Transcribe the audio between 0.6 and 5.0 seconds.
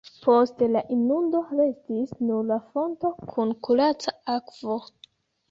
la inundo restis nur la fonto kun kuraca akvo.